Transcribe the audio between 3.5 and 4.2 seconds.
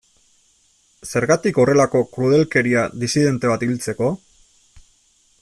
bat hiltzeko?